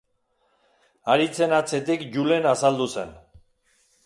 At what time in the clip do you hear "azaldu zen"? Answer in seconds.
2.55-3.15